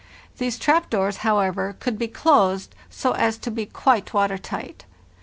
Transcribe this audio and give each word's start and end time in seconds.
These 0.39 0.57
trap 0.57 0.89
doors, 0.89 1.17
however, 1.17 1.75
could 1.79 1.99
be 1.99 2.07
closed 2.07 2.73
so 2.89 3.11
as 3.11 3.37
to 3.37 3.51
be 3.51 3.67
quite 3.67 4.15
water 4.15 4.39
tight. 4.39 4.85